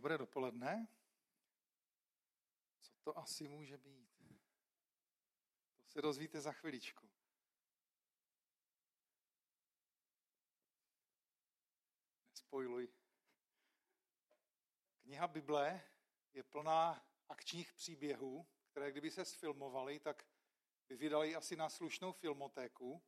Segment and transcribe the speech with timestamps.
[0.00, 0.88] Dobré dopoledne.
[2.80, 4.08] Co to asi může být?
[5.76, 7.10] To se dozvíte za chviličku.
[12.30, 12.88] Nespojluj.
[15.02, 15.82] Kniha Bible
[16.32, 20.26] je plná akčních příběhů, které kdyby se sfilmovaly, tak
[20.88, 23.02] by vydali asi na slušnou filmotéku.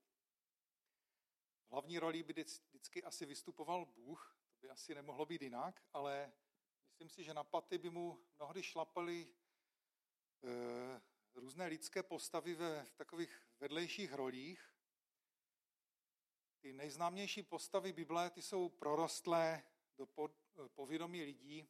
[1.68, 6.32] V hlavní roli by vždycky asi vystupoval Bůh, to by asi nemohlo být jinak, ale
[7.02, 9.34] myslím si, že na paty by mu mnohdy šlapaly
[10.44, 11.00] e,
[11.34, 14.74] různé lidské postavy ve v takových vedlejších rolích.
[16.60, 19.62] Ty nejznámější postavy Bible, ty jsou prorostlé
[19.96, 20.06] do
[20.68, 21.68] povědomí lidí.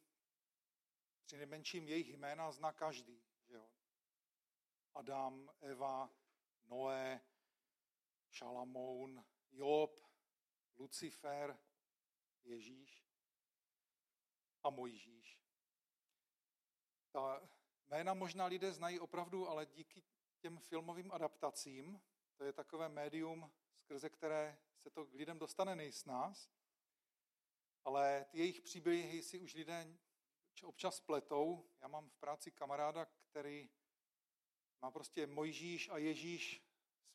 [1.25, 3.23] Při nejmenším jejich jména zná každý.
[3.47, 3.69] Že jo?
[4.93, 6.09] Adam, Eva,
[6.65, 7.21] Noé,
[8.29, 10.07] Šalamoun, Job,
[10.75, 11.57] Lucifer,
[12.43, 13.12] Ježíš
[14.63, 15.39] a Mojžíš.
[17.11, 17.49] Ta
[17.87, 20.03] jména možná lidé znají opravdu, ale díky
[20.39, 22.01] těm filmovým adaptacím,
[22.35, 26.49] to je takové médium, skrze které se to k lidem dostane nejsnáz,
[27.85, 29.97] ale ty jejich příběhy si už lidé
[30.63, 31.69] občas pletou.
[31.81, 33.69] Já mám v práci kamaráda, který
[34.81, 36.63] má prostě Mojžíš a Ježíš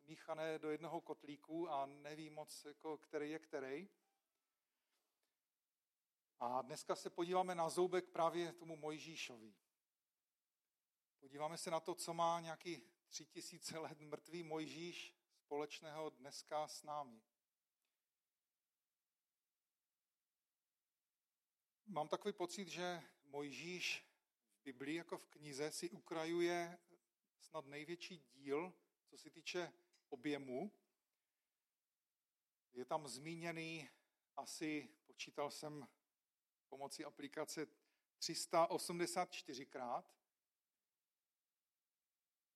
[0.02, 3.88] smíchané do jednoho kotlíku a neví moc, jako, který je který.
[6.40, 9.54] A dneska se podíváme na zoubek právě tomu Mojžíšovi.
[11.20, 16.82] Podíváme se na to, co má nějaký tři tisíce let mrtvý Mojžíš společného dneska s
[16.82, 17.22] námi.
[21.86, 24.06] Mám takový pocit, že Mojžíš
[24.60, 26.78] v Biblii jako v knize si ukrajuje
[27.40, 28.72] snad největší díl,
[29.06, 29.72] co se týče
[30.08, 30.72] objemu.
[32.72, 33.88] Je tam zmíněný
[34.36, 35.88] asi, počítal jsem
[36.68, 37.66] pomocí aplikace
[38.20, 40.04] 384krát,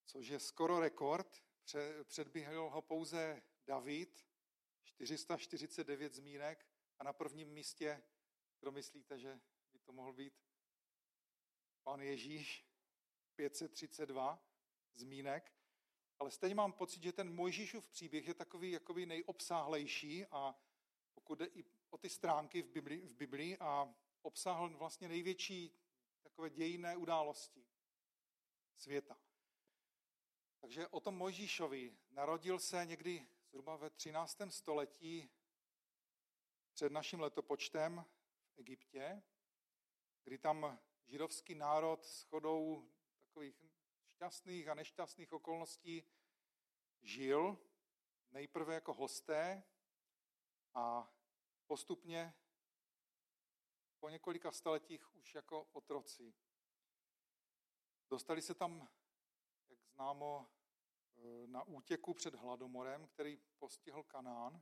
[0.05, 1.43] což je skoro rekord.
[2.03, 4.25] Předběhl ho pouze David,
[4.95, 6.67] 449 zmínek
[6.99, 8.03] a na prvním místě,
[8.59, 9.39] kdo myslíte, že
[9.73, 10.33] by to mohl být?
[11.83, 12.65] Pan Ježíš,
[13.35, 14.39] 532
[14.93, 15.53] zmínek.
[16.19, 20.55] Ale stejně mám pocit, že ten Mojžíšův příběh je takový jakoby nejobsáhlejší a
[21.13, 25.79] pokud jde i o ty stránky v Biblii, v Biblii a obsáhl vlastně největší
[26.23, 27.65] takové dějinné události
[28.75, 29.17] světa.
[30.59, 34.41] Takže o tom Mojžíšovi narodil se někdy zhruba ve 13.
[34.49, 35.31] století
[36.73, 38.05] před naším letopočtem
[38.55, 39.23] v Egyptě,
[40.23, 43.63] kdy tam židovský národ s chodou takových
[44.07, 46.03] šťastných a nešťastných okolností
[47.01, 47.57] žil,
[48.31, 49.63] nejprve jako hosté
[50.73, 51.13] a
[51.67, 52.33] postupně
[54.03, 56.33] po několika staletích už jako otroci.
[58.09, 58.89] Dostali se tam,
[59.69, 60.49] jak známo,
[61.17, 64.61] eh, na útěku před hladomorem, který postihl Kanán.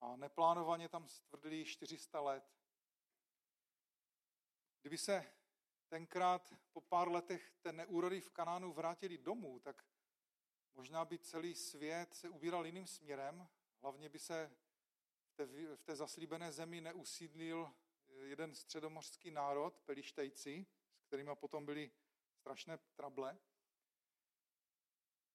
[0.00, 2.56] A neplánovaně tam stvrdili 400 let.
[4.80, 5.32] Kdyby se
[5.88, 9.86] tenkrát po pár letech té neúrody v Kanánu vrátili domů, tak
[10.74, 13.48] možná by celý svět se ubíral jiným směrem.
[13.82, 14.56] Hlavně by se
[15.46, 17.72] té, v té zaslíbené zemi neusídlil
[18.22, 20.66] jeden středomořský národ, Pelištejci,
[20.98, 21.90] s kterými potom byly
[22.32, 23.38] strašné trable.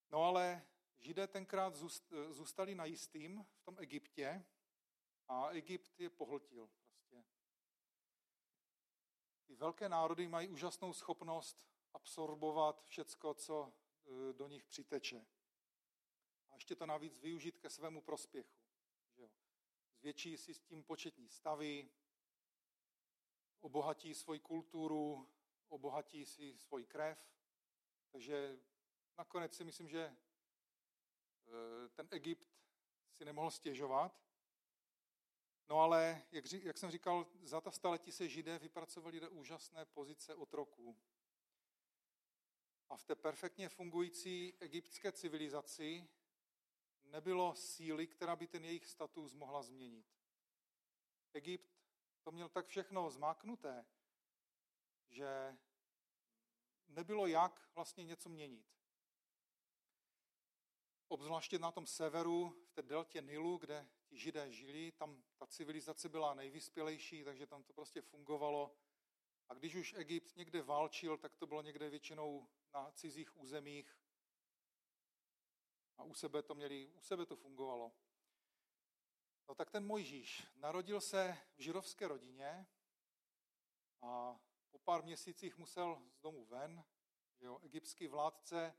[0.09, 0.67] No ale
[0.99, 1.75] Židé tenkrát
[2.29, 4.45] zůstali na jistým v tom Egyptě
[5.27, 6.69] a Egypt je pohltil.
[6.83, 7.23] Prostě.
[9.45, 15.25] Ty velké národy mají úžasnou schopnost absorbovat všecko, co e, do nich přiteče.
[16.49, 18.66] A ještě to navíc využít ke svému prospěchu.
[19.99, 21.89] Zvětší si s tím početní stavy,
[23.59, 25.29] obohatí svoji kulturu,
[25.67, 27.17] obohatí si svoji krev.
[28.11, 28.59] Takže
[29.17, 30.15] nakonec si myslím, že e,
[31.89, 32.47] ten Egypt
[33.11, 34.27] si nemohl stěžovat.
[35.69, 40.35] No ale, jak, jak jsem říkal, za ta staletí se židé vypracovali do úžasné pozice
[40.35, 40.97] otroků.
[42.89, 46.07] A v té perfektně fungující egyptské civilizaci
[47.07, 50.05] nebylo síly, která by ten jejich status mohla změnit.
[51.33, 51.77] Egypt
[52.23, 53.85] to měl tak všechno zmáknuté,
[55.09, 55.57] že
[56.87, 58.65] nebylo jak vlastně něco měnit.
[61.07, 66.09] Obzvláště na tom severu, v té deltě Nilu, kde ti židé žili, tam ta civilizace
[66.09, 68.75] byla nejvyspělejší, takže tam to prostě fungovalo.
[69.49, 73.97] A když už Egypt někde válčil, tak to bylo někde většinou na cizích územích.
[75.97, 77.91] A u sebe to měli, u sebe to fungovalo.
[79.47, 82.67] No tak ten Mojžíš narodil se v židovské rodině
[84.01, 84.39] a
[84.71, 86.83] po pár měsících musel z domu ven.
[87.39, 88.73] Jo, egyptský vládce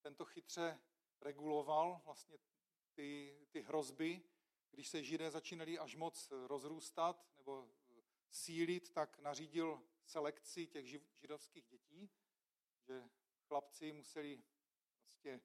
[0.00, 0.80] tento chytře
[1.20, 2.38] reguloval vlastně
[2.92, 4.22] ty, ty hrozby.
[4.70, 7.70] Když se židé začínali až moc rozrůstat nebo
[8.30, 10.86] sílit, tak nařídil selekci těch
[11.16, 12.10] židovských dětí,
[12.86, 13.08] že
[13.46, 14.42] chlapci museli
[15.02, 15.40] vlastně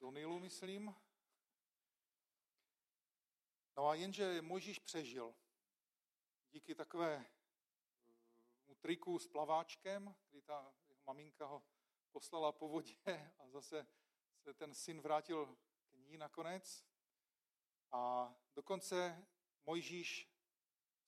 [0.00, 0.94] do Nilu, myslím.
[3.76, 5.34] No a jenže Mojžíš přežil.
[6.50, 7.26] Díky takové
[8.66, 11.62] mu triku s plaváčkem, kdy ta jeho maminka ho
[12.12, 12.94] poslala po vodě
[13.38, 13.86] a zase
[14.38, 15.56] se ten syn vrátil
[15.90, 16.84] k ní nakonec.
[17.92, 19.26] A dokonce
[19.66, 20.32] Mojžíš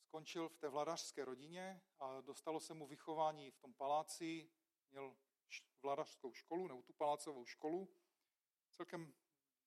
[0.01, 4.51] skončil v té vladařské rodině a dostalo se mu vychování v tom paláci,
[4.91, 5.17] měl
[5.83, 7.89] vladařskou školu, nebo tu palácovou školu.
[8.81, 9.15] Celkem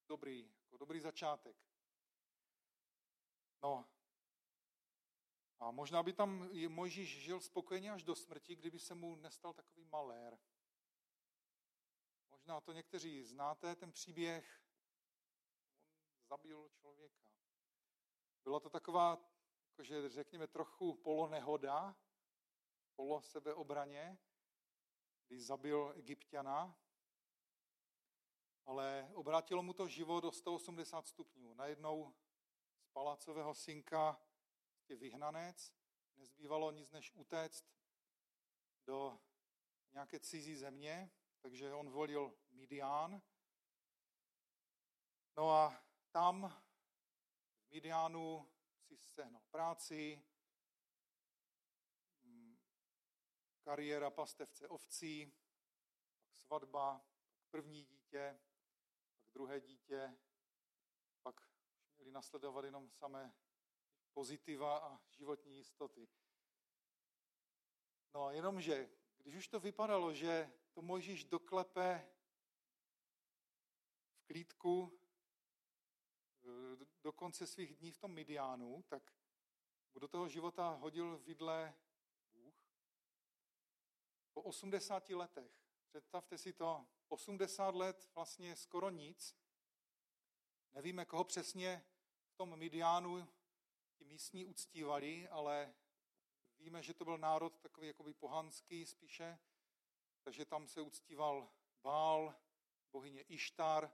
[0.07, 1.57] dobrý, jako dobrý začátek.
[3.63, 3.89] No,
[5.59, 9.85] a možná by tam Mojžíš žil spokojeně až do smrti, kdyby se mu nestal takový
[9.85, 10.39] malér.
[12.29, 14.63] Možná to někteří znáte, ten příběh.
[16.11, 17.25] On zabil člověka.
[18.43, 19.31] Byla to taková,
[19.65, 21.95] jakože řekněme, trochu polonehoda,
[22.95, 24.17] polo sebeobraně,
[25.27, 26.82] kdy zabil egyptiana,
[28.65, 31.53] ale obrátilo mu to život o 180 stupňů.
[31.53, 32.13] Najednou
[32.81, 34.21] z palácového synka
[34.87, 35.73] je vyhnanec,
[36.15, 37.65] nezbývalo nic než utéct
[38.85, 39.19] do
[39.93, 41.11] nějaké cizí země,
[41.41, 43.21] takže on volil Midian.
[45.37, 46.63] No a tam
[47.57, 50.23] v Midianu si sehnal práci,
[52.23, 52.57] mm,
[53.61, 55.33] kariéra pastevce ovcí,
[56.21, 58.39] pak svatba, pak první dítě,
[59.33, 60.17] druhé dítě,
[61.21, 61.41] pak
[61.83, 63.33] už měli nasledovat jenom samé
[64.13, 66.07] pozitiva a životní jistoty.
[68.13, 72.09] No jenomže, když už to vypadalo, že to Mojžíš doklepe
[74.13, 74.99] v klídku
[76.43, 79.13] eh, do konce svých dní v tom Midiánu, tak
[79.93, 81.75] mu do toho života hodil vidle
[82.33, 82.55] Bůh.
[84.33, 85.51] Po 80 letech,
[85.89, 89.35] představte si to, 80 let vlastně skoro nic.
[90.73, 91.85] Nevíme, koho přesně
[92.25, 93.27] v tom Midiánu
[93.95, 95.73] ti místní uctívali, ale
[96.59, 99.39] víme, že to byl národ takový jakoby pohanský spíše,
[100.23, 101.49] takže tam se uctíval
[101.83, 102.35] Bál,
[102.91, 103.91] bohyně Ištar,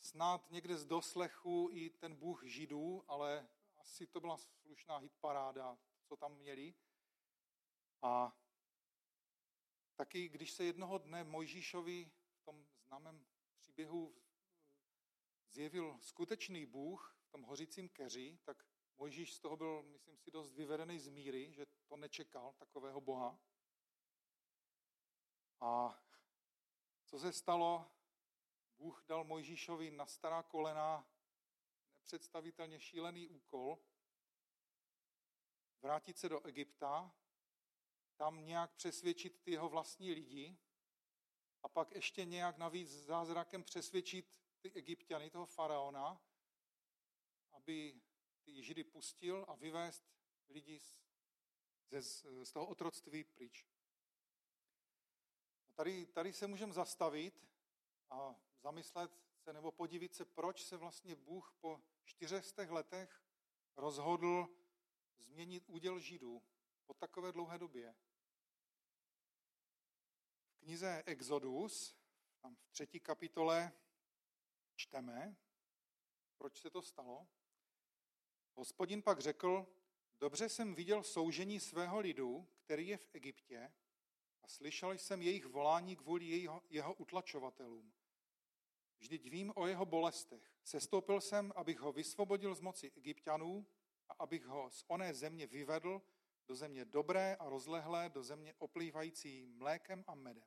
[0.00, 6.16] snad někde z doslechu i ten bůh židů, ale asi to byla slušná hitparáda, co
[6.16, 6.74] tam měli.
[8.02, 8.36] A
[9.96, 12.10] taky, když se jednoho dne Mojžíšovi
[12.48, 13.26] tom známém
[13.58, 14.14] příběhu
[15.50, 18.64] zjevil skutečný Bůh v tom hořícím keři, tak
[18.96, 23.38] Mojžíš z toho byl, myslím si, dost vyvedený z míry, že to nečekal, takového Boha.
[25.60, 26.02] A
[27.04, 27.90] co se stalo?
[28.78, 31.06] Bůh dal Mojžíšovi na stará kolena
[31.92, 33.78] nepředstavitelně šílený úkol
[35.82, 37.14] vrátit se do Egypta,
[38.16, 40.58] tam nějak přesvědčit ty jeho vlastní lidi
[41.62, 46.20] a pak ještě nějak navíc zázrakem přesvědčit ty egyptiany, toho faraona,
[47.52, 48.00] aby
[48.42, 50.04] ty Židy pustil a vyvést
[50.48, 50.98] lidi z,
[52.00, 53.66] z, z toho otroctví pryč.
[55.68, 57.48] A tady, tady se můžeme zastavit
[58.10, 63.22] a zamyslet se nebo podívit se, proč se vlastně Bůh po čtyřech letech
[63.76, 64.48] rozhodl
[65.18, 66.42] změnit úděl Židů
[66.86, 67.94] po takové dlouhé době.
[70.58, 71.96] Knize Exodus,
[72.40, 73.72] tam v třetí kapitole,
[74.76, 75.36] čteme,
[76.38, 77.28] proč se to stalo.
[78.54, 79.66] Hospodin pak řekl,
[80.20, 83.72] dobře jsem viděl soužení svého lidu, který je v Egyptě,
[84.42, 87.92] a slyšel jsem jejich volání kvůli jeho, jeho utlačovatelům.
[88.98, 90.52] Vždyť vím o jeho bolestech.
[90.64, 93.66] Sestoupil jsem, abych ho vysvobodil z moci egyptianů
[94.08, 96.02] a abych ho z oné země vyvedl
[96.48, 100.44] do země dobré a rozlehlé, do země oplývající mlékem a medem.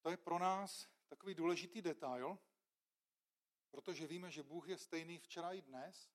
[0.00, 2.38] To je pro nás takový důležitý detail,
[3.70, 6.10] protože víme, že Bůh je stejný včera i dnes,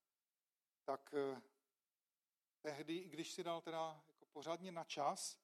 [0.86, 1.42] tak eh,
[2.62, 5.40] tehdy, i když si dal teda jako pořádně na čas,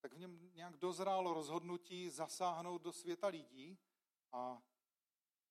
[0.00, 3.78] tak v něm nějak dozrálo rozhodnutí zasáhnout do světa lidí
[4.32, 4.62] a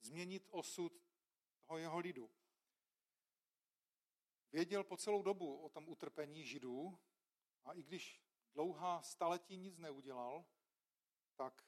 [0.01, 1.03] změnit osud
[1.67, 2.29] toho jeho lidu.
[4.53, 6.99] Věděl po celou dobu o tom utrpení židů
[7.63, 8.21] a i když
[8.53, 10.45] dlouhá staletí nic neudělal,
[11.35, 11.65] tak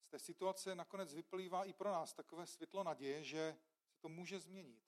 [0.00, 4.40] z té situace nakonec vyplývá i pro nás takové světlo naděje, že se to může
[4.40, 4.82] změnit.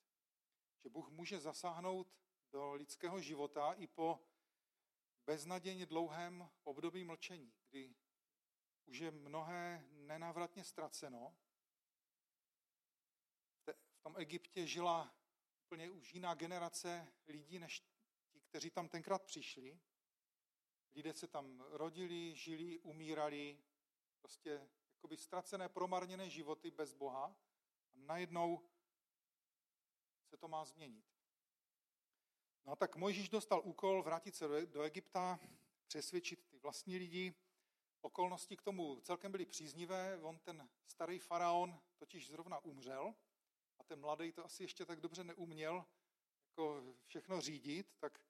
[0.83, 2.15] Že Bůh může zasáhnout
[2.51, 4.19] do lidského života i po
[5.25, 7.95] beznadějně dlouhém období mlčení, kdy
[8.85, 11.35] už je mnohé nenávratně ztraceno.
[13.65, 15.20] V tom Egyptě žila
[15.71, 17.79] úplně už jiná generace lidí, než
[18.29, 19.79] ti, kteří tam tenkrát přišli.
[20.95, 23.57] Lidé se tam rodili, žili, umírali,
[24.19, 27.35] prostě jakoby ztracené, promarněné životy bez Boha.
[27.93, 28.69] A najednou
[30.25, 31.05] se to má změnit.
[32.65, 35.39] No a tak Mojžíš dostal úkol vrátit se do Egypta,
[35.87, 37.33] přesvědčit ty vlastní lidi.
[38.01, 40.19] Okolnosti k tomu celkem byly příznivé.
[40.21, 43.15] On ten starý faraon totiž zrovna umřel
[43.81, 45.85] a ten mladý to asi ještě tak dobře neuměl
[46.49, 48.21] jako všechno řídit, tak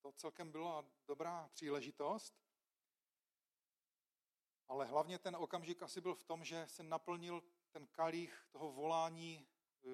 [0.00, 2.34] to celkem byla dobrá příležitost.
[4.66, 9.36] Ale hlavně ten okamžik asi byl v tom, že se naplnil ten kalích toho volání
[9.36, 9.88] e,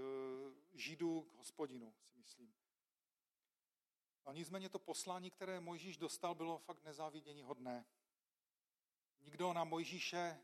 [0.73, 2.55] židů k hospodinu, si myslím.
[4.25, 7.87] A nicméně to poslání, které Mojžíš dostal, bylo fakt nezávidění hodné.
[9.21, 10.39] Nikdo na Mojžíše e,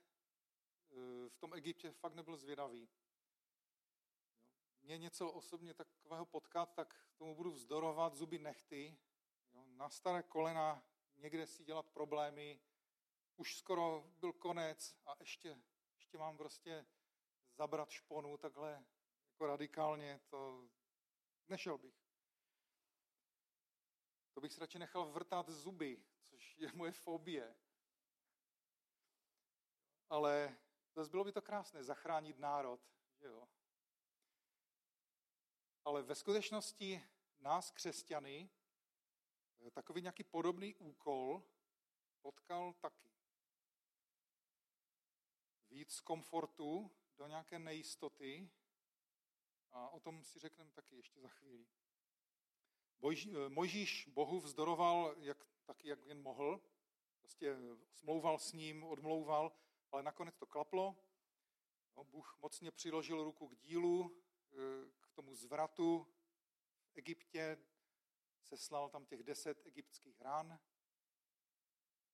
[1.29, 2.89] v tom Egyptě fakt nebyl zvědavý.
[4.83, 8.99] Mě něco osobně takového potkat, tak tomu budu vzdorovat zuby nechty.
[9.67, 10.85] Na staré kolena
[11.17, 12.61] někde si dělat problémy.
[13.37, 15.59] Už skoro byl konec a ještě,
[15.95, 16.87] ještě mám prostě
[17.57, 18.85] zabrat šponu takhle
[19.27, 20.69] jako radikálně, to
[21.49, 22.01] nešel bych.
[24.35, 27.57] To bych si radši nechal vrtat zuby, což je moje fobie.
[30.09, 30.59] Ale
[30.95, 32.81] zase bylo by to krásné, zachránit národ,
[33.15, 33.49] že jo.
[35.85, 37.03] Ale ve skutečnosti
[37.41, 38.51] nás, křesťany,
[39.73, 41.43] takový nějaký podobný úkol
[42.21, 43.11] potkal taky.
[45.71, 48.51] Víc komfortu do nějaké nejistoty
[49.71, 51.67] a o tom si řekneme taky ještě za chvíli.
[53.49, 56.61] Mojžíš Bohu vzdoroval jak, taky, jak jen mohl.
[57.19, 57.57] Prostě
[57.93, 59.53] smlouval s ním, odmlouval,
[59.93, 60.97] ale nakonec to klaplo.
[61.97, 64.23] No, Bůh mocně přiložil ruku k dílu,
[64.53, 66.07] eh, k tomu zvratu
[66.93, 67.59] v Egyptě.
[68.43, 70.61] Seslal tam těch deset egyptských rán.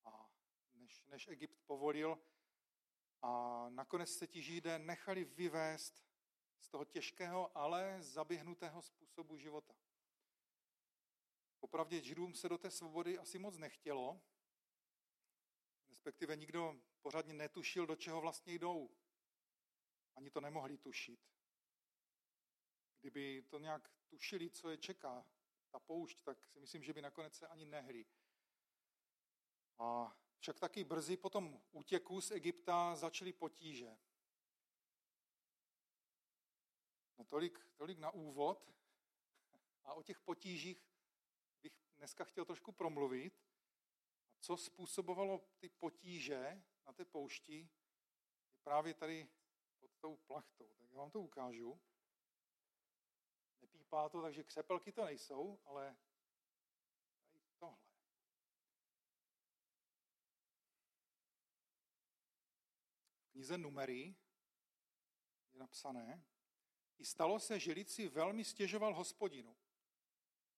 [0.04, 0.30] A
[0.74, 2.18] než, než Egypt povolil,
[3.22, 6.04] a nakonec se ti Židé nechali vyvést
[6.60, 9.74] z toho těžkého, ale zaběhnutého způsobu života.
[11.58, 14.20] Popravdě Židům se do té svobody asi moc nechtělo,
[15.88, 18.90] respektive nikdo pořádně netušil, do čeho vlastně jdou.
[20.16, 21.35] Ani to nemohli tušit.
[23.00, 25.26] Kdyby to nějak tušili, co je čeká,
[25.70, 28.06] ta poušť, tak si myslím, že by nakonec se ani nehli.
[29.78, 33.98] A však taky brzy po tom útěku z Egypta začaly potíže.
[37.18, 38.72] No tolik, tolik na úvod.
[39.84, 40.84] A o těch potížích
[41.62, 43.42] bych dneska chtěl trošku promluvit.
[44.32, 47.68] A co způsobovalo ty potíže na té poušti,
[48.50, 49.28] je právě tady
[49.80, 50.74] pod tou plachtou.
[50.78, 51.80] Tak já vám to ukážu.
[53.60, 55.96] Nepípá to, takže křepelky to nejsou, ale
[57.32, 57.78] tady tohle.
[63.18, 64.14] V knize Numery
[65.52, 66.24] je napsané,
[66.98, 69.56] i stalo se, že lid si velmi stěžoval hospodinu.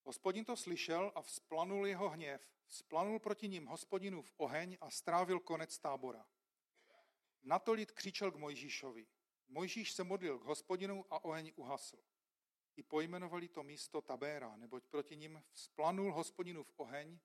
[0.02, 2.50] Hospodin to slyšel a vzplanul jeho hněv.
[2.68, 6.26] Vzplanul proti ním hospodinu v oheň a strávil konec tábora.
[7.42, 9.06] Na to lid křičel k Mojžíšovi.
[9.48, 12.04] Mojžíš se modlil k hospodinu a oheň uhasl.
[12.78, 17.18] I pojmenovali to místo Tabéra, neboť proti ním vzplanul hospodinu v oheň.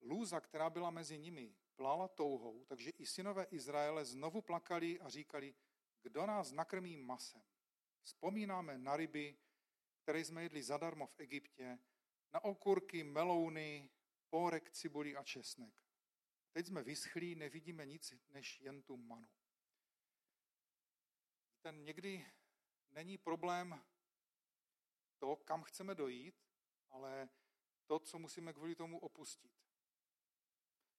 [0.00, 5.54] Lůza, která byla mezi nimi, plála touhou, takže i synové Izraele znovu plakali a říkali,
[6.02, 7.42] kdo nás nakrmí masem.
[8.02, 9.38] Vzpomínáme na ryby,
[10.02, 11.78] které jsme jedli zadarmo v Egyptě,
[12.32, 13.90] na okurky, melouny,
[14.30, 15.74] pórek, cibuli a česnek.
[16.52, 19.28] Teď jsme vyschlí, nevidíme nic než jen tu manu.
[21.60, 22.26] Ten někdy
[22.90, 23.84] není problém
[25.26, 26.34] to, kam chceme dojít,
[26.90, 27.28] ale
[27.86, 29.52] to, co musíme kvůli tomu opustit.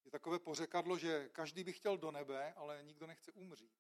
[0.06, 3.72] Je takové pořekadlo, že každý by chtěl do nebe, ale nikdo nechce umřít.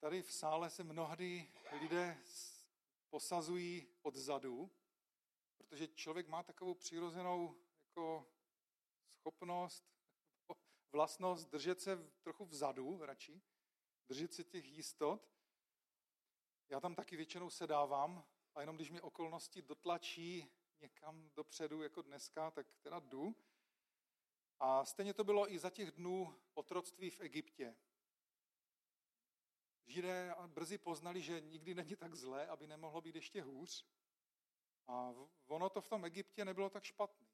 [0.00, 2.18] Tady v sále se mnohdy lidé
[3.10, 4.70] posazují odzadu,
[5.56, 7.56] protože člověk má takovou přirozenou
[7.88, 8.32] jako
[9.20, 9.84] schopnost,
[10.92, 13.42] vlastnost držet se trochu vzadu radši,
[14.08, 15.37] držet se těch jistot.
[16.68, 22.50] Já tam taky většinou sedávám a jenom když mě okolnosti dotlačí někam dopředu, jako dneska,
[22.50, 23.36] tak teda jdu.
[24.60, 27.76] A stejně to bylo i za těch dnů otroctví v Egyptě
[29.88, 33.86] Židé brzy poznali, že nikdy není tak zlé, aby nemohlo být ještě hůř.
[34.86, 35.14] A
[35.46, 37.26] ono to v tom Egyptě nebylo tak špatné.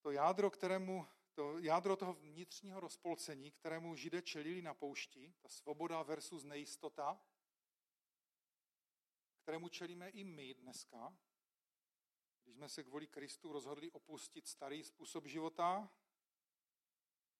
[0.00, 1.06] To jádro, kterému,
[1.36, 7.20] to jádro toho vnitřního rozpolcení, kterému židé čelili na poušti, ta svoboda versus nejistota,
[9.42, 11.16] kterému čelíme i my dneska,
[12.42, 15.92] když jsme se kvůli Kristu rozhodli opustit starý způsob života,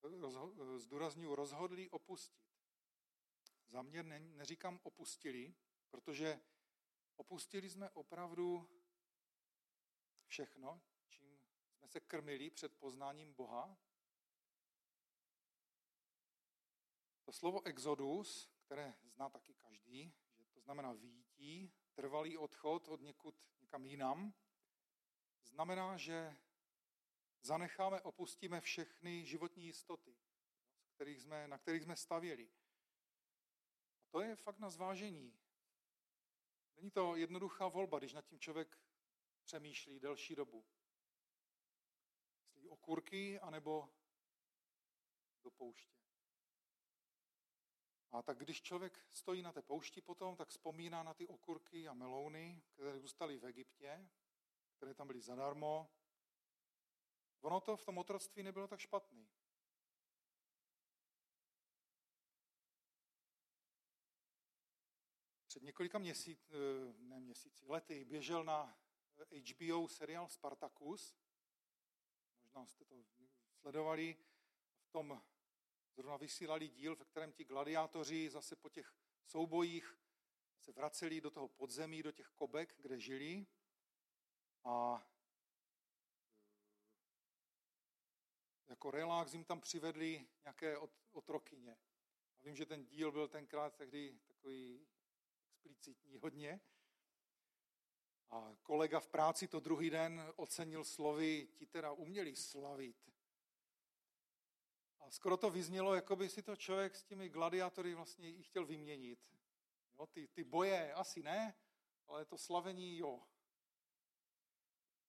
[0.03, 2.47] rozho- zdůraznuju, rozhodli opustit.
[3.67, 5.55] Za mě ne, neříkám opustili,
[5.91, 6.41] protože
[7.17, 8.71] opustili jsme opravdu
[10.27, 11.39] všechno, čím
[11.73, 13.86] jsme se krmili před poznáním Boha.
[17.27, 23.35] To slovo exodus, které zná taky každý, že to znamená výjití, trvalý odchod od někud
[23.61, 24.35] někam jinam,
[25.43, 26.37] znamená, že
[27.41, 30.17] zanecháme, opustíme všechny životní jistoty,
[30.95, 32.51] kterých jsme, na kterých jsme stavěli.
[34.01, 35.39] A to je fakt na zvážení.
[36.77, 38.79] Není to jednoduchá volba, když nad tím člověk
[39.43, 40.65] přemýšlí delší dobu.
[42.55, 43.89] Jestli okurky, anebo
[45.43, 46.06] do pouště.
[48.11, 51.95] A tak když člověk stojí na té poušti potom, tak vzpomíná na ty okurky a
[51.95, 54.09] melouny, které zůstaly v Egyptě,
[54.77, 55.91] které tam byly zadarmo.
[57.41, 59.29] Ono to v tom otroctví nebylo tak špatný.
[65.47, 68.79] Před několika měsíc, eh, ne měsíci, lety běžel na
[69.31, 71.17] HBO seriál Spartacus.
[72.43, 73.05] Možná jste to
[73.61, 74.17] sledovali.
[74.81, 75.23] V tom
[75.97, 79.99] zrovna vysílali díl, ve kterém ti gladiátoři zase po těch soubojích
[80.61, 83.47] se vraceli do toho podzemí, do těch kobek, kde žili.
[84.65, 85.07] A
[88.67, 90.79] e, jako relax jim tam přivedli nějaké
[91.13, 91.77] otrokyně.
[92.39, 94.87] A vím, že ten díl byl tenkrát tehdy takový
[95.49, 96.61] explicitní hodně.
[98.31, 103.16] A kolega v práci to druhý den ocenil slovy, ti teda uměli slavit.
[105.07, 108.67] A skoro to vyznělo, jako by si to člověk s těmi gladiátory vlastně i chtěl
[108.67, 109.19] vyměnit.
[109.99, 111.55] Jo, ty, ty boje asi ne,
[112.07, 113.27] ale to slavení jo.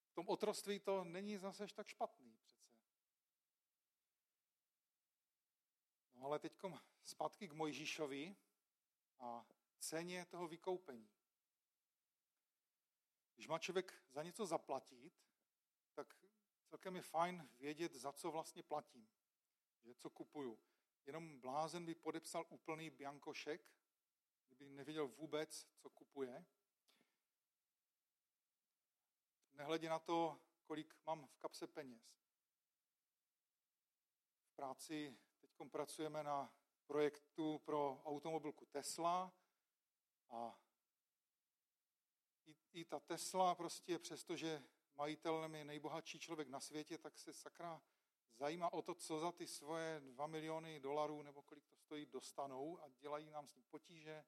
[0.07, 2.67] V tom otroství to není zase až tak špatný přece.
[6.13, 6.53] No ale teď
[7.05, 8.35] zpátky k Mojžíšovi
[9.19, 9.45] a
[9.79, 11.09] ceně toho vykoupení.
[13.35, 15.13] Když má člověk za něco zaplatit,
[15.93, 16.15] tak
[16.65, 19.16] celkem je fajn vědět, za co vlastně platím
[19.87, 20.59] že co kupuju.
[21.05, 23.61] Jenom blázen by podepsal úplný biankošek,
[24.47, 26.45] kdyby nevěděl vůbec, co kupuje.
[29.53, 32.03] Nehledě na to, kolik mám v kapse peněz.
[34.45, 36.53] V práci teď pracujeme na
[36.87, 39.33] projektu pro automobilku Tesla
[40.29, 40.59] a
[42.45, 44.63] i, i ta Tesla prostě, přestože
[44.95, 47.81] majitelem je nejbohatší člověk na světě, tak se sakra
[48.37, 52.79] zajímá o to, co za ty svoje 2 miliony dolarů nebo kolik to stojí, dostanou
[52.81, 54.25] a dělají nám s tím potíže.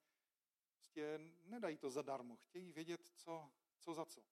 [0.73, 4.23] Prostě nedají to zadarmo, chtějí vědět, co, co za co.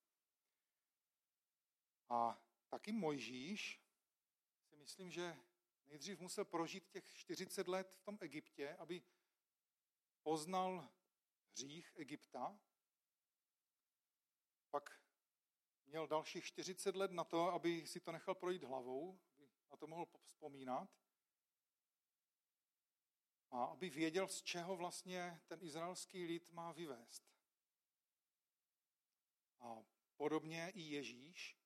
[2.10, 3.82] A taky Mojžíš
[4.70, 5.38] si myslím, že
[5.86, 9.04] nejdřív musel prožít těch 40 let v tom Egyptě, aby
[10.24, 10.90] poznal
[11.52, 12.60] hřích Egypta,
[14.70, 15.02] pak
[15.86, 19.20] měl dalších 40 let na to, aby si to nechal projít hlavou,
[19.72, 20.90] na to mohl vzpomínat.
[23.52, 27.24] A aby věděl, z čeho vlastně ten izraelský lid má vyvést.
[29.60, 29.84] A
[30.18, 31.58] podobně i Ježíš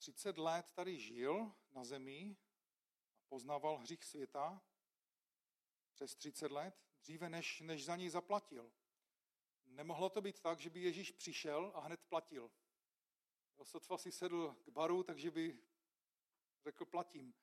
[0.00, 2.36] 30 let tady žil na zemi
[3.18, 4.62] a poznával hřích světa
[5.92, 8.72] přes 30 let, dříve než, než za něj zaplatil.
[9.66, 12.50] Nemohlo to být tak, že by Ježíš přišel a hned platil.
[13.62, 15.62] Sotva si sedl k baru, takže by
[16.64, 17.34] řekl platím.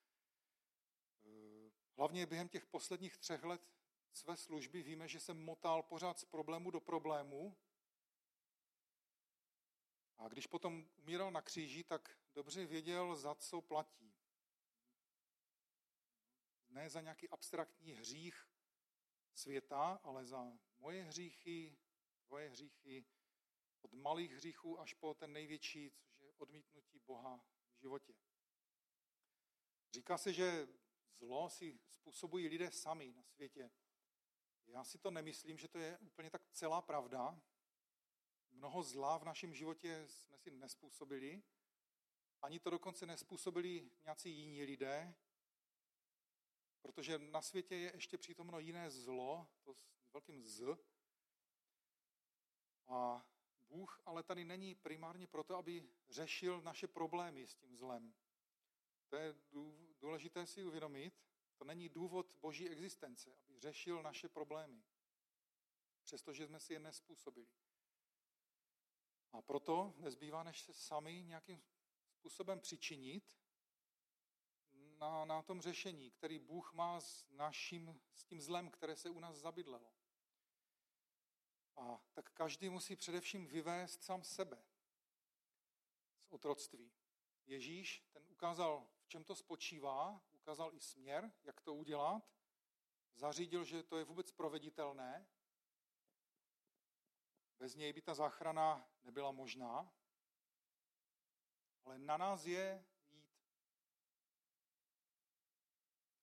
[1.25, 3.61] Eh, hlavně během těch posledních třech let
[4.13, 7.57] své služby víme, že jsem motal pořád z problému do problému.
[10.17, 14.15] A když potom umíral na kříži, tak dobře věděl, za co platí.
[16.69, 18.47] Ne za nějaký abstraktní hřích
[19.33, 21.77] světa, ale za moje hříchy,
[22.25, 23.05] tvoje hříchy,
[23.81, 27.37] od malých hříchů až po ten největší, což je odmítnutí Boha
[27.77, 28.13] v životě.
[29.97, 30.67] Říká se, že
[31.19, 33.71] zlo si způsobují lidé sami na světě.
[34.67, 37.41] Já si to nemyslím, že to je úplně tak celá pravda.
[38.51, 41.43] Mnoho zla v našem životě jsme si nespůsobili.
[42.41, 45.15] Ani to dokonce nespůsobili nějací jiní lidé.
[46.81, 50.77] protože na světě je ještě přítomno jiné zlo, to s velkým Z.
[52.87, 53.25] A
[53.67, 58.13] Bůh ale tady není primárně proto, aby řešil naše problémy s tím zlem.
[59.07, 59.35] To je
[59.99, 61.13] důležité si uvědomit.
[61.57, 64.83] To není důvod boží existence, aby řešil naše problémy.
[66.03, 67.47] Přestože jsme si je nespůsobili.
[69.31, 71.61] A proto nezbývá, než se sami nějakým
[72.09, 73.37] způsobem přičinit
[74.73, 79.19] na, na tom řešení, který Bůh má s, naším, s tím zlem, které se u
[79.19, 79.93] nás zabydlelo.
[81.75, 84.63] A tak každý musí především vyvést sám sebe
[86.21, 86.91] z otroctví.
[87.45, 92.31] Ježíš ten ukázal, čem to spočívá, ukázal i směr, jak to udělat,
[93.13, 95.27] zařídil, že to je vůbec proveditelné.
[97.59, 99.93] Bez něj by ta záchrana nebyla možná,
[101.85, 103.47] ale na nás je jít.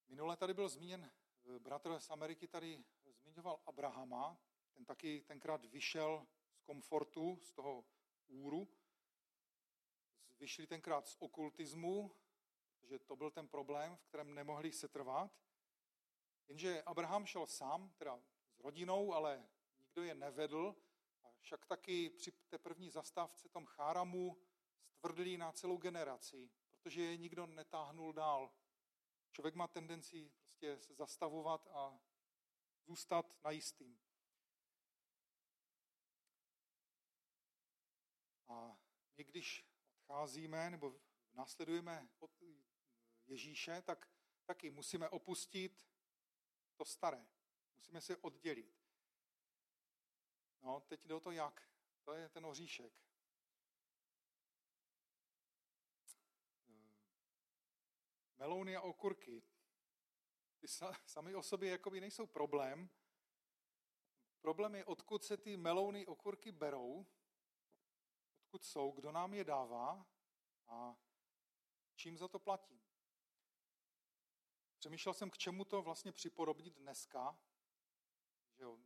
[0.09, 1.11] Minule tady byl zmíněn,
[1.45, 4.39] eh, bratr z Ameriky tady zmiňoval Abrahama,
[4.73, 7.85] ten taky tenkrát vyšel z komfortu, z toho
[8.27, 8.69] úru,
[10.39, 12.17] vyšli tenkrát z okultismu,
[12.85, 15.31] protože to byl ten problém, v kterém nemohli se trvat.
[16.49, 18.21] Jenže Abraham šel sám, teda
[18.51, 20.77] s rodinou, ale nikdo je nevedl,
[21.23, 24.37] a však taky při té první zastávce tom Cháramu
[24.87, 28.53] stvrdlí na celou generaci, protože je nikdo netáhnul dál.
[29.33, 32.01] Člověk má tendenci prostě se zastavovat a
[32.87, 34.01] zůstat na jistým.
[38.49, 38.77] A
[39.17, 41.01] my, když odcházíme nebo
[41.35, 42.09] následujeme
[43.27, 44.09] Ježíše, tak
[44.45, 45.87] taky musíme opustit
[46.77, 47.27] to staré.
[47.77, 48.85] Musíme se oddělit.
[50.63, 51.71] No, teď jde o to jak.
[52.03, 52.93] To je ten oříšek.
[58.37, 59.43] Melouny a okurky.
[60.59, 60.69] Ty
[61.07, 62.91] sami o sobě jakoby nejsou problém.
[64.41, 67.07] Problém je, odkud se ty melouny, okurky berou
[68.55, 70.07] odkud jsou, kdo nám je dává
[70.67, 70.97] a
[71.95, 72.84] čím za to platím.
[74.85, 77.39] Přemýšlel jsem, k čemu to vlastně připodobnit dneska,
[78.57, 78.79] že jo,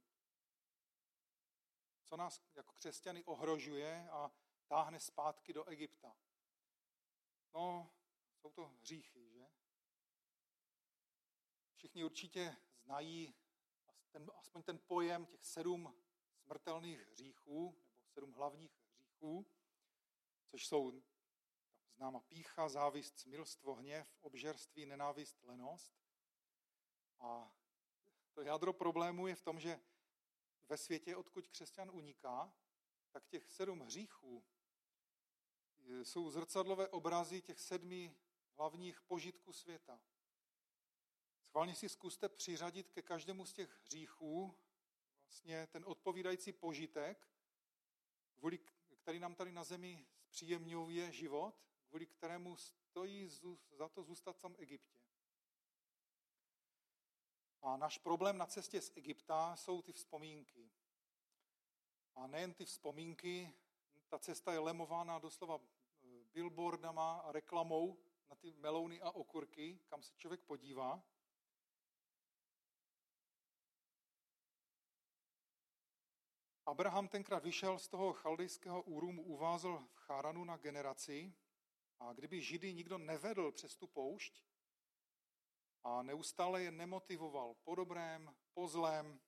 [2.04, 4.30] co nás jako křesťany ohrožuje a
[4.66, 6.16] táhne zpátky do Egypta.
[7.54, 7.92] No,
[8.40, 9.46] jsou to hříchy, že?
[11.74, 13.34] Všichni určitě znají
[14.11, 15.94] ten, aspoň ten pojem těch sedm
[16.44, 19.46] smrtelných hříchů, nebo sedm hlavních hříchů
[20.50, 21.02] což jsou
[21.98, 25.94] známa pícha, závist, smilstvo, hněv, obžerství, nenávist, lenost.
[27.18, 27.54] A
[28.32, 29.80] to jádro problému je v tom, že
[30.68, 32.52] ve světě, odkud křesťan uniká,
[33.11, 34.44] tak těch sedm hříchů
[36.02, 38.16] jsou zrcadlové obrazy těch sedmi
[38.56, 40.00] hlavních požitků světa.
[41.44, 44.54] Schválně si zkuste přiřadit ke každému z těch hříchů
[45.26, 47.28] vlastně ten odpovídající požitek,
[48.34, 48.58] kvůli
[48.96, 53.29] který nám tady na zemi zpříjemňuje život, kvůli kterému stojí
[53.70, 55.01] za to zůstat v tom Egyptě.
[57.62, 60.70] A náš problém na cestě z Egypta jsou ty vzpomínky.
[62.14, 63.55] A nejen ty vzpomínky,
[64.09, 67.98] ta cesta je lemována doslova eh, billboardama a reklamou
[68.31, 71.03] na ty melouny a okurky, kam se člověk podívá.
[76.66, 81.35] Abraham tenkrát vyšel z toho chaldejského úrumu, uvázl v Cháranu na generaci
[82.00, 84.42] a kdyby Židy nikdo nevedl přes tu poušť
[85.84, 89.20] a neustále je nemotivoval po dobrém, po zlém,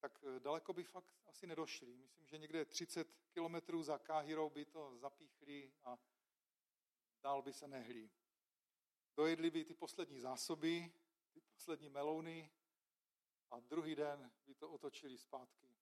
[0.00, 1.96] tak eh, daleko by fakt asi nedošli.
[1.96, 5.98] Myslím, že někde 30 kilometrů za Káhirou by to zapíchli a
[7.22, 8.10] dál by se nehli.
[9.16, 10.92] Dojedli by ty poslední zásoby,
[11.32, 12.50] ty poslední melouny
[13.50, 15.74] a druhý den by to otočili zpátky.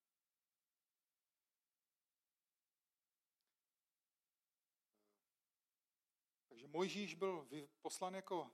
[6.49, 7.49] Takže Mojžíš byl
[7.81, 8.51] poslan jako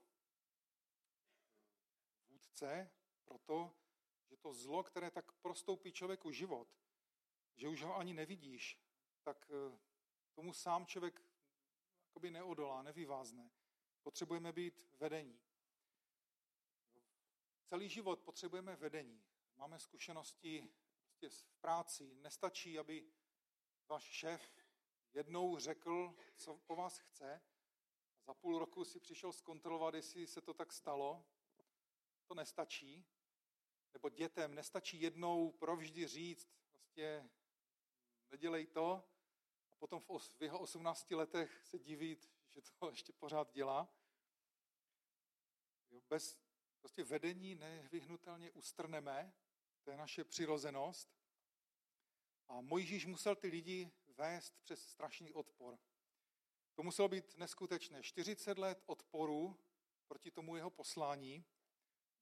[2.28, 2.90] vůdce
[3.24, 3.76] proto,
[4.30, 6.68] že to zlo, které tak prostoupí člověku život,
[7.56, 8.80] že už ho ani nevidíš,
[9.22, 9.78] tak eh,
[10.34, 11.22] tomu sám člověk
[12.02, 13.50] jakoby neodolá, nevyvázne.
[14.02, 15.40] Potřebujeme být vedení.
[17.64, 19.24] Celý život potřebujeme vedení.
[19.56, 20.74] Máme zkušenosti
[21.06, 22.14] prostě v práci.
[22.14, 23.12] Nestačí, aby
[23.88, 24.54] váš šéf
[25.12, 27.40] jednou řekl, co po vás chce,
[28.26, 31.24] za půl roku si přišel zkontrolovat, jestli se to tak stalo.
[32.26, 33.06] To nestačí.
[33.92, 37.30] Nebo dětem nestačí jednou provždy říct, prostě
[38.30, 39.04] nedělej to,
[39.70, 43.88] a potom v, os, v jeho 18 letech se divit, že to ještě pořád dělá.
[45.90, 46.44] Jo, bez,
[46.84, 49.34] Prostě vedení nevyhnutelně ustrneme,
[49.82, 51.16] to je naše přirozenost.
[52.48, 55.78] A Mojžíš musel ty lidi vést přes strašný odpor.
[56.74, 58.02] To muselo být neskutečné.
[58.02, 59.60] 40 let odporu
[60.06, 61.44] proti tomu jeho poslání.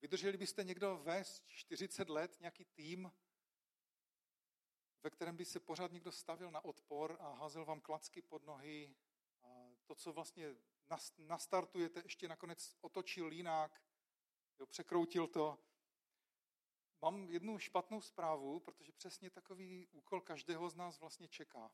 [0.02, 3.12] Vydrželi byste někdo vést 40 let nějaký tým,
[5.02, 8.94] ve kterém by se pořád někdo stavil na odpor a házel vám klacky pod nohy.
[9.42, 10.56] A to, co vlastně
[11.18, 13.82] nastartujete, ještě nakonec otočil línak,
[14.58, 15.58] jo, překroutil to.
[17.02, 21.70] Mám jednu špatnou zprávu, protože přesně takový úkol každého z nás vlastně čeká.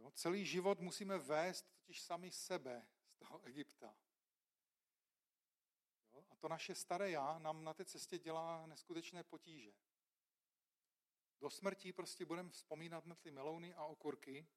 [0.00, 3.96] Jo, celý život musíme vést totiž sami sebe z toho Egypta.
[6.12, 9.72] Jo, a to naše staré já nám na té cestě dělá neskutečné potíže.
[11.40, 14.48] Do smrti prostě budeme vzpomínat na ty melouny a okurky,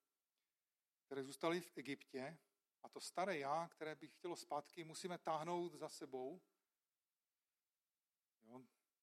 [1.06, 2.38] které zůstaly v Egyptě.
[2.84, 6.42] A to staré já, které bych chtělo zpátky, musíme táhnout za sebou.
[8.44, 8.62] Jo,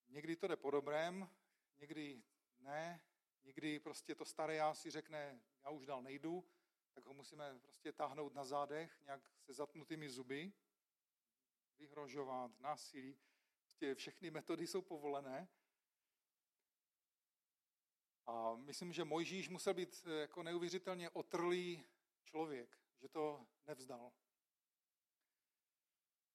[0.09, 1.31] někdy to jde po dobrém,
[1.77, 2.23] někdy
[2.59, 3.01] ne,
[3.45, 6.45] někdy prostě to staré já si řekne, já už dál nejdu,
[6.93, 10.53] tak ho musíme prostě táhnout na zádech, nějak se zatnutými zuby,
[11.79, 13.19] vyhrožovat, násilí.
[13.61, 15.49] Prostě všechny metody jsou povolené.
[18.27, 21.85] A myslím, že Mojžíš musel být eh, jako neuvěřitelně otrlý
[22.25, 24.13] člověk, že to nevzdal.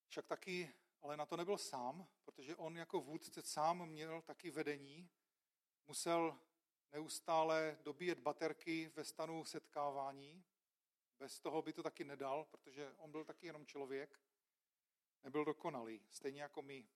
[0.08, 5.10] Však taky, ale na to nebyl sám, protože on jako vůdce sám měl taky vedení,
[5.86, 6.40] musel
[6.92, 10.44] neustále dobíjet baterky ve stanu setkávání.
[11.18, 14.20] Bez toho by to taky nedal, protože on byl taky jenom člověk.
[15.22, 16.88] Nebyl dokonalý, stejně jako my.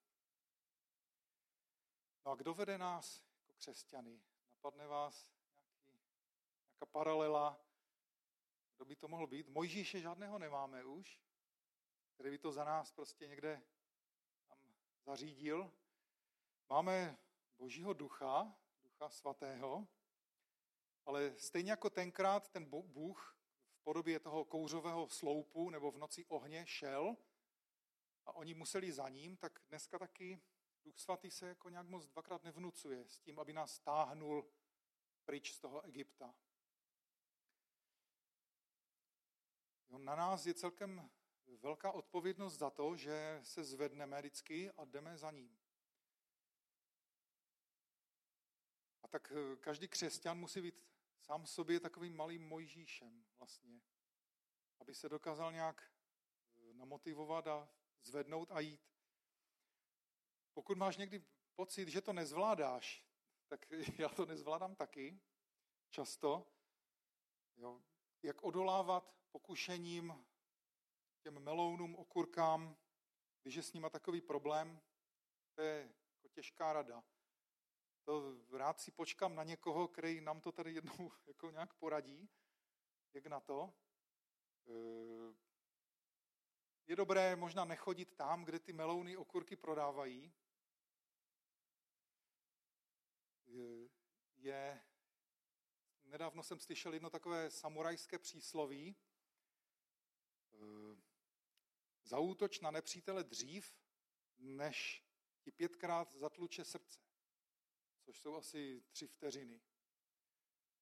[2.24, 4.22] No a kdo vede nás jako křesťany?
[4.52, 5.98] Napadne vás nějaký,
[6.66, 7.60] nějaká paralela?
[8.76, 9.48] Kdo by to mohl být?
[9.48, 11.20] Mojžíše žádného nemáme už,
[12.14, 13.62] který by to za nás prostě někde
[14.48, 14.58] tam
[15.04, 15.72] zařídil.
[16.68, 17.18] Máme
[17.58, 18.59] Božího ducha,
[19.00, 19.88] Ducha Svatého,
[21.06, 23.36] ale stejně jako tenkrát ten Bůh
[23.72, 27.16] v podobě toho kouřového sloupu nebo v noci ohně šel
[28.26, 30.40] a oni museli za ním, tak dneska taky
[30.84, 34.50] Duch Svatý se jako nějak moc dvakrát nevnucuje s tím, aby nás táhnul
[35.24, 36.34] pryč z toho Egypta.
[39.88, 41.10] Jo, na nás je celkem
[41.46, 45.58] velká odpovědnost za to, že se zvedneme vždycky a jdeme za ním.
[49.10, 50.82] Tak eh, každý křesťan musí být
[51.20, 53.80] sám sobě takovým malým Mojžíšem vlastně,
[54.80, 55.92] aby se dokázal nějak
[56.56, 57.68] eh, namotivovat a
[58.02, 58.90] zvednout a jít.
[60.52, 63.06] Pokud máš někdy pocit, že to nezvládáš,
[63.48, 63.66] tak
[63.98, 65.20] já to nezvládám taky,
[65.90, 66.46] často.
[67.56, 67.82] Jo.
[68.22, 70.26] Jak odolávat pokušením
[71.20, 72.76] těm melounům, okurkám,
[73.42, 74.80] když je s nima takový problém,
[75.54, 77.04] to je jako těžká rada.
[78.04, 82.30] To rád si počkám na někoho, který nám to tady jednou jako nějak poradí,
[83.14, 83.74] jak na to.
[84.68, 85.34] Eh,
[86.86, 90.32] je dobré možná nechodit tam, kde ty melouny okurky prodávají.
[94.36, 94.80] Je,
[96.04, 98.96] nedávno jsem slyšel jedno takové samurajské přísloví.
[100.54, 101.10] Eh,
[102.04, 103.74] Zaútoč na nepřítele dřív,
[104.38, 105.04] než
[105.40, 107.09] ti pětkrát zatluče srdce
[108.10, 109.60] což jsou asi tři vteřiny.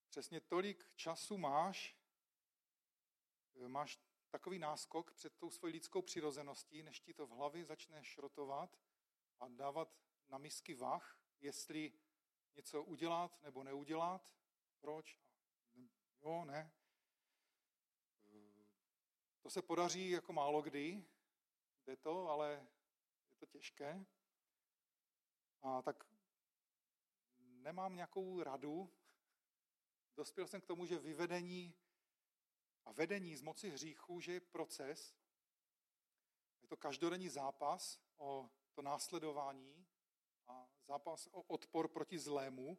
[0.08, 1.96] Přesně tolik času máš,
[3.54, 3.98] eh, máš
[4.30, 8.78] takový náskok před tou svojí lidskou přirozeností, než ti to v hlavě začne šrotovat
[9.40, 9.96] a dávat
[10.28, 11.92] na misky vach, jestli
[12.56, 14.32] něco udělat nebo neudělat,
[14.80, 15.20] proč,
[16.20, 16.72] jo, ne.
[18.28, 18.66] Eh,
[19.40, 21.04] to se podaří jako málo kdy,
[21.86, 22.66] jde to, ale
[23.30, 24.06] je to těžké.
[25.62, 26.17] A tak
[27.68, 28.92] nemám nějakou radu.
[30.16, 31.74] Dospěl jsem k tomu, že vyvedení
[32.84, 35.14] a vedení z moci hříchu, že je proces.
[36.62, 39.86] Je to každodenní zápas o to následování
[40.46, 42.78] a zápas o odpor proti zlému,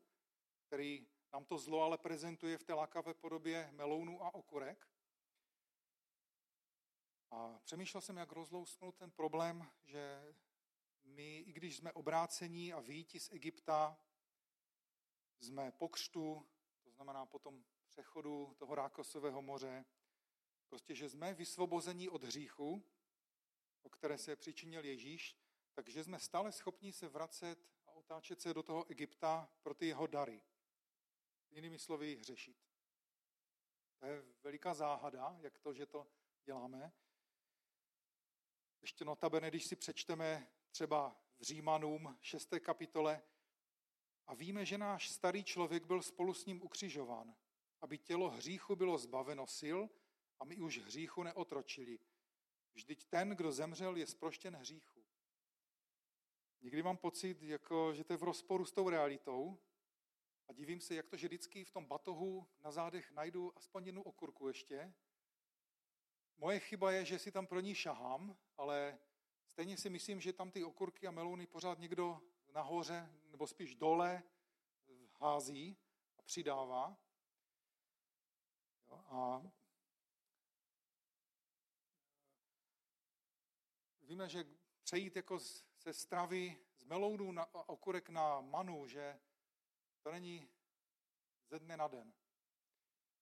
[0.67, 4.87] který nám to zlo ale prezentuje v té lákavé podobě melounu a okurek.
[7.31, 10.35] A přemýšlel jsem, jak rozlousknout ten problém, že
[11.03, 14.08] my, i když jsme obrácení a výjiti z Egypta,
[15.39, 16.49] jsme po křtu,
[16.83, 19.85] to znamená po tom přechodu toho Rákosového moře,
[20.67, 22.83] prostě, že jsme vysvobození od hříchu,
[23.81, 25.37] o které se přičinil Ježíš,
[25.73, 30.07] takže jsme stále schopni se vracet a otáčet se do toho Egypta pro ty jeho
[30.07, 30.41] dary.
[31.49, 32.57] Jinými slovy, hřešit.
[33.99, 36.07] To je veliká záhada, jak to, že to
[36.43, 36.93] děláme.
[38.81, 42.49] ještě notabene, když si přečteme třeba v Římanům 6.
[42.59, 43.21] kapitole,
[44.29, 47.35] a víme, že náš starý člověk byl spolu s ním ukřižován,
[47.81, 49.79] aby tělo hříchu bylo zbaveno sil
[50.39, 51.99] a my už hříchu neotročili.
[52.73, 55.03] Vždyť ten, kdo zemřel, je sproštěn hříchu.
[56.61, 59.57] Někdy mám pocit, jako, že to je v rozporu s tou realitou
[60.47, 64.03] a divím se, jak to, že vždycky v tom batohu na zádech najdu aspoň jednu
[64.03, 64.93] okurku ještě.
[66.37, 68.99] Moje chyba je, že si tam pro ní šahám, ale
[69.47, 72.21] stejně si myslím, že tam ty okurky a melouny pořád někdo
[72.53, 74.23] nahoře, nebo spíš dole
[75.19, 75.77] hází
[76.17, 76.97] a přidává.
[78.89, 79.41] A
[84.01, 84.45] víme, že
[84.83, 85.39] přejít jako
[85.81, 89.19] ze stravy z melounu na okurek na manu, že
[90.01, 90.49] to není
[91.49, 92.13] ze dne na den.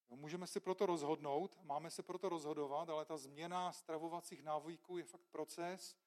[0.09, 5.25] Můžeme si proto rozhodnout, máme se proto rozhodovat, ale ta změna stravovacích návyků je fakt
[5.31, 5.97] proces,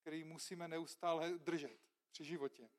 [0.00, 2.70] který musíme neustále držet při životě.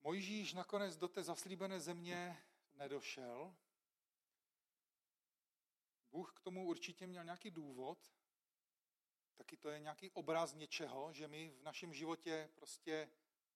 [0.00, 2.42] Mojžíš nakonec do té zaslíbené země
[2.74, 3.56] nedošel.
[6.10, 8.12] Bůh k tomu určitě měl nějaký důvod,
[9.36, 13.10] taky to je nějaký obraz něčeho, že my v našem životě prostě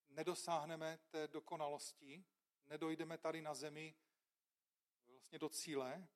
[0.08, 2.24] nedosáhneme té dokonalosti,
[2.66, 3.94] nedojdeme tady na zemi
[5.06, 6.08] vlastně do cíle.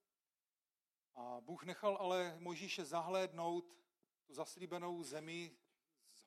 [1.15, 3.79] A Bůh nechal ale Mojžíše zahlédnout
[4.25, 5.57] tu zaslíbenou zemi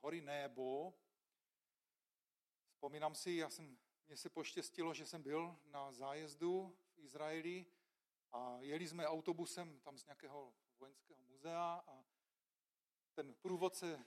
[0.01, 0.93] hory Nebo.
[2.69, 7.65] Vzpomínám si, já jsem, mně se poštěstilo, že jsem byl na zájezdu v Izraeli
[8.31, 12.05] a jeli jsme autobusem tam z nějakého vojenského muzea a
[13.13, 14.05] ten průvodce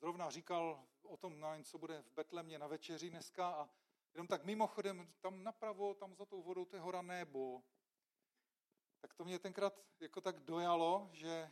[0.00, 3.68] zrovna říkal o tom, co bude v Betlemě na večeři dneska a
[4.14, 7.62] jenom tak mimochodem, tam napravo, tam za tou vodou, to je hora Nebo.
[9.00, 11.50] Tak to mě tenkrát jako tak dojalo, že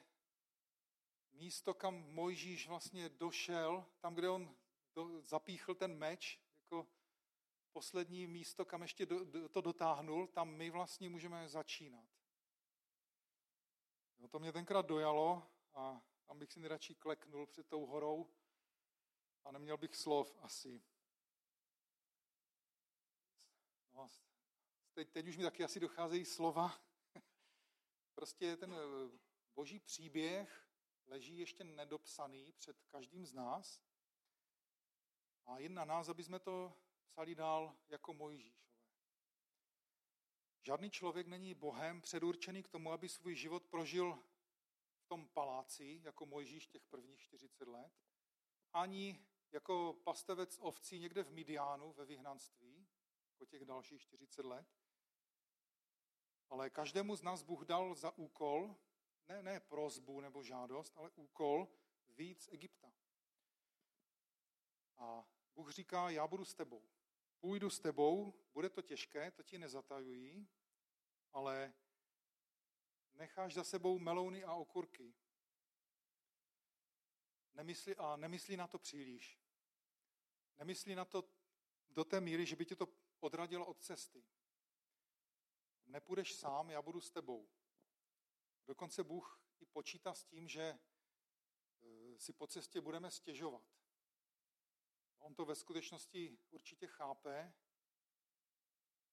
[1.37, 4.57] místo, kam Mojžíš vlastně došel, tam, kde on
[4.95, 6.87] do, zapíchl ten meč, jako
[7.73, 12.09] poslední místo, kam ještě do, do, to dotáhnul, tam my vlastně můžeme začínat.
[14.19, 18.31] No, to mě tenkrát dojalo a tam bych si nejradši kleknul před tou horou
[19.45, 20.83] a neměl bych slov asi.
[23.93, 24.11] No,
[24.95, 26.81] teď, teď už mi taky asi docházejí slova.
[28.15, 29.19] prostě ten eh,
[29.55, 30.66] boží příběh
[31.07, 33.83] leží ještě nedopsaný před každým z nás
[35.47, 36.73] a jen na nás, aby jsme to
[37.07, 38.67] psali dál jako Mojžíšové.
[40.63, 44.23] Žádný člověk není Bohem předurčený k tomu, aby svůj život prožil
[44.97, 47.93] v tom paláci, jako Mojžíš těch prvních 40 let,
[48.73, 52.87] ani jako pastevec ovcí někde v Midiánu ve vyhnanství,
[53.39, 54.67] po těch dalších 40 let.
[56.51, 58.77] Ale každému z nás Bůh dal za úkol,
[59.29, 61.69] ne, ne prozbu nebo žádost, ale úkol
[62.09, 62.93] víc z Egypta.
[64.97, 66.83] A Bůh říká, já budu s tebou.
[67.41, 70.49] Půjdu s tebou, bude to těžké, to ti nezatajují,
[71.33, 71.75] ale
[73.13, 75.15] necháš za sebou melouny a okurky.
[77.55, 79.41] Nemyslí, a nemyslí na to příliš.
[80.59, 81.29] Nemyslí na to
[81.91, 82.89] do té míry, že by tě to
[83.21, 84.25] odradilo od cesty.
[85.87, 87.49] Nepůjdeš sám, já budu s tebou.
[88.67, 90.79] Dokonce Bůh i počítá s tím, že e,
[92.19, 93.63] si po cestě budeme stěžovat.
[95.19, 97.55] On to ve skutečnosti určitě chápe,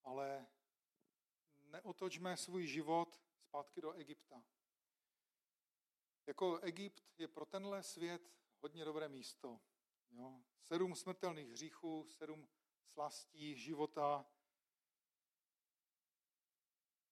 [0.03, 0.47] ale
[1.57, 4.43] neotočme svůj život zpátky do Egypta.
[6.27, 9.61] Jako Egypt je pro tenhle svět hodně dobré místo.
[10.09, 10.43] Jo?
[10.61, 12.49] Sedm smrtelných hříchů, sedm
[12.93, 14.25] slastí života.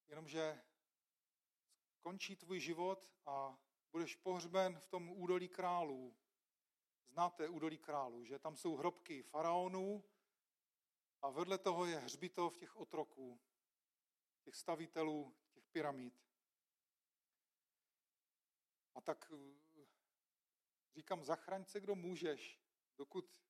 [0.07, 0.63] Jenomže
[2.01, 3.57] končí tvůj život a
[3.91, 6.15] budeš pohřben v tom údolí králů.
[7.07, 10.03] Znáte údolí králů, že tam jsou hrobky faraonů
[11.21, 13.39] a vedle toho je hřbitov těch otroků,
[14.43, 16.21] těch stavitelů těch pyramid.
[18.95, 19.85] A tak eh,
[20.95, 22.59] říkám, zachraň se, kdo můžeš,
[22.97, 23.41] dokud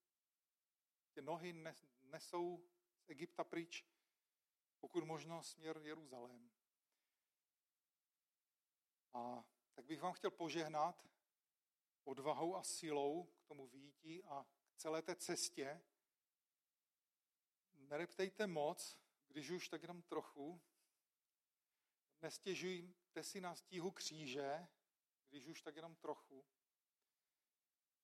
[1.12, 1.54] tě nohy
[2.02, 3.86] nesou z Egypta pryč,
[4.80, 6.52] pokud možno směr Jeruzalém.
[9.14, 11.10] A tak bych vám chtěl požehnat
[12.04, 15.82] odvahou a silou k tomu výjití a k celé té cestě.
[17.74, 18.98] Nereptejte moc,
[19.28, 20.62] když už tak jenom trochu.
[22.22, 24.68] Nestěžujte si na stíhu kříže,
[25.30, 26.46] když už tak jenom trochu.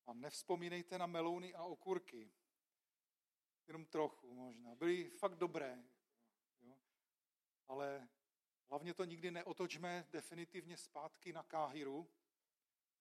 [0.06, 2.32] A nevzpomínejte na melouny a okurky.
[3.68, 4.76] Jenom trochu možná.
[4.76, 5.84] Byly fakt dobré.
[6.62, 6.78] Jo?
[7.68, 8.10] Ale
[8.70, 12.10] hlavně to nikdy neotočme definitivně zpátky na Káhiru,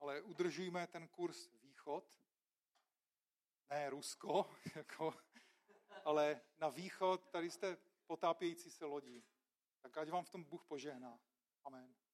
[0.01, 2.21] ale udržujme ten kurz východ,
[3.71, 5.15] ne Rusko, jako,
[6.05, 9.25] ale na východ, tady jste potápějící se lodí.
[9.81, 11.21] Tak ať vám v tom Bůh požehná.
[11.65, 12.06] Amen.